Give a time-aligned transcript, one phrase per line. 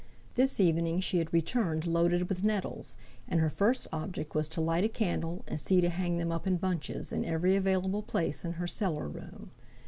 [0.33, 4.83] This evening she had returned loaded with nettles, and her first object was to light
[4.83, 8.53] a candle and see to hang them up in bunches in every available place in
[8.53, 9.51] her cellar room.